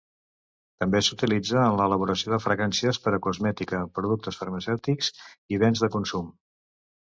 [0.83, 5.13] També s'utilitza en l'elaboració de fragàncies per a cosmètica, productes farmacèutics
[5.57, 6.35] i béns de consum.